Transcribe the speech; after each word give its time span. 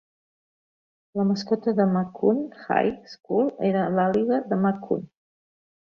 La 1.19 1.25
mascota 1.31 1.73
de 1.79 1.85
la 1.85 1.93
McCune 1.99 2.47
High 2.63 2.91
School 3.15 3.53
era 3.71 3.87
l'Àliga 3.99 4.45
de 4.55 4.61
McCune. 4.63 5.07